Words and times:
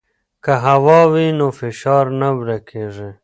که 0.43 0.53
هوا 0.67 0.99
وي 1.11 1.27
نو 1.39 1.47
فشار 1.59 2.05
نه 2.19 2.29
ورکېږي. 2.37 3.09